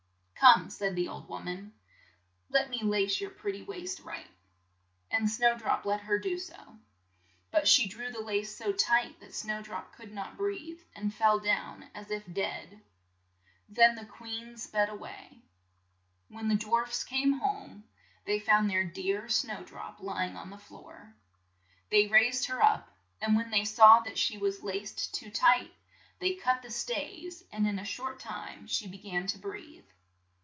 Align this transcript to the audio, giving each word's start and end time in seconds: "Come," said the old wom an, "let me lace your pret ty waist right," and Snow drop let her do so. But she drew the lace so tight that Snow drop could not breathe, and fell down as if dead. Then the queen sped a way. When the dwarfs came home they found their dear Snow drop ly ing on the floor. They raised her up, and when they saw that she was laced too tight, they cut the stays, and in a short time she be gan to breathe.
"Come," 0.41 0.71
said 0.71 0.95
the 0.95 1.07
old 1.07 1.27
wom 1.29 1.47
an, 1.47 1.71
"let 2.49 2.71
me 2.71 2.81
lace 2.81 3.21
your 3.21 3.29
pret 3.29 3.57
ty 3.57 3.61
waist 3.61 3.99
right," 3.99 4.27
and 5.11 5.29
Snow 5.29 5.55
drop 5.55 5.85
let 5.85 5.99
her 6.01 6.17
do 6.17 6.39
so. 6.39 6.57
But 7.51 7.67
she 7.67 7.87
drew 7.87 8.09
the 8.11 8.21
lace 8.23 8.57
so 8.57 8.71
tight 8.73 9.19
that 9.19 9.35
Snow 9.35 9.61
drop 9.61 9.95
could 9.95 10.11
not 10.11 10.37
breathe, 10.37 10.79
and 10.95 11.13
fell 11.13 11.39
down 11.39 11.87
as 11.93 12.09
if 12.09 12.23
dead. 12.25 12.81
Then 13.69 13.93
the 13.93 14.05
queen 14.07 14.57
sped 14.57 14.89
a 14.89 14.95
way. 14.95 15.43
When 16.27 16.47
the 16.47 16.55
dwarfs 16.55 17.03
came 17.03 17.33
home 17.33 17.83
they 18.25 18.39
found 18.39 18.67
their 18.67 18.83
dear 18.83 19.29
Snow 19.29 19.63
drop 19.63 20.01
ly 20.01 20.25
ing 20.25 20.35
on 20.37 20.49
the 20.49 20.57
floor. 20.57 21.13
They 21.91 22.07
raised 22.07 22.45
her 22.47 22.63
up, 22.63 22.89
and 23.21 23.35
when 23.35 23.51
they 23.51 23.63
saw 23.63 23.99
that 23.99 24.17
she 24.17 24.39
was 24.39 24.63
laced 24.63 25.13
too 25.13 25.29
tight, 25.29 25.71
they 26.17 26.33
cut 26.33 26.63
the 26.63 26.71
stays, 26.71 27.43
and 27.51 27.67
in 27.67 27.77
a 27.77 27.85
short 27.85 28.19
time 28.19 28.65
she 28.65 28.87
be 28.87 28.97
gan 28.97 29.27
to 29.27 29.37
breathe. 29.37 29.85